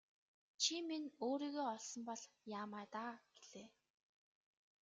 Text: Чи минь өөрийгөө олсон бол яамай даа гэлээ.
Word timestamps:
Чи 0.61 0.75
минь 0.87 1.09
өөрийгөө 1.27 1.65
олсон 1.75 2.01
бол 2.09 2.21
яамай 2.59 2.85
даа 2.95 3.13
гэлээ. 3.37 3.67